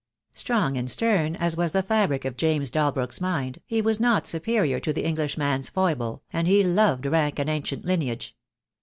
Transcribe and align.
Strong 0.33 0.77
and 0.77 0.89
stern 0.89 1.35
as 1.35 1.55
was 1.55 1.73
the 1.73 1.83
fabric 1.83 2.25
of 2.25 2.35
James 2.35 2.71
Dalbrook's 2.71 3.21
mind, 3.21 3.61
he 3.67 3.83
was 3.83 3.99
not 3.99 4.25
superior 4.25 4.79
to 4.79 4.91
the 4.91 5.03
Englishman's 5.05 5.69
foible, 5.69 6.23
and 6.33 6.47
he 6.47 6.63
loved 6.63 7.05
rank 7.05 7.37
and 7.37 7.47
ancient 7.51 7.85
lineage. 7.85 8.35